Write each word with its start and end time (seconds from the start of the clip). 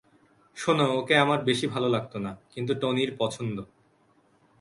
শোন, 0.57 0.79
ওকে 0.99 1.15
আমার 1.17 1.39
বেশী 1.43 1.65
ভালো 1.73 1.87
লাগত 1.95 2.13
না, 2.25 2.31
কিন্তু 2.53 2.71
টনির 2.81 3.11
পছন্দ। 3.19 3.57